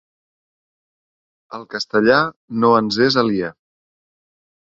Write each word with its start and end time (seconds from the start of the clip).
El 1.57 1.65
castellà 1.73 2.17
no 2.65 2.73
ens 2.79 2.99
és 3.11 3.19
aliè. 3.25 3.53